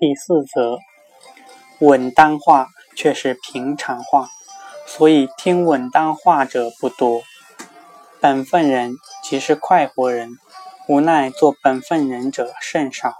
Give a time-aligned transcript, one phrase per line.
[0.00, 0.78] 第四则
[1.80, 4.30] 稳当话却是平常话
[4.86, 7.20] 所以听稳当话者不多。
[8.18, 10.38] 本分人即是快活人
[10.88, 13.14] 无奈做本分人者甚少。